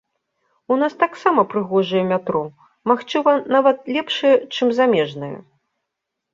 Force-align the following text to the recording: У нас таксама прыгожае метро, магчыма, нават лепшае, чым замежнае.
У 0.75 0.77
нас 0.83 0.95
таксама 1.03 1.43
прыгожае 1.51 2.01
метро, 2.13 2.41
магчыма, 2.93 3.37
нават 3.55 3.77
лепшае, 3.99 4.35
чым 4.55 4.67
замежнае. 4.81 5.33